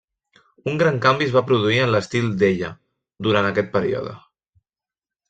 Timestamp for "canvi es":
1.01-1.35